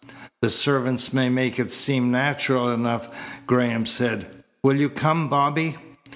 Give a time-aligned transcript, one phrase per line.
[0.41, 3.07] "The servants may make it seem natural enough,"
[3.45, 4.43] Graham said.
[4.63, 5.77] "Will you come, Bobby?"